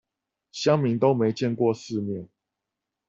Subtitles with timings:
[0.51, 2.27] 鄉民都沒見過世面